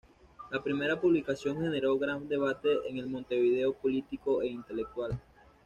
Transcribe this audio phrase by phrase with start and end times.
[0.49, 5.11] La primera publicación generó gran debate en el Montevideo político e intelectual.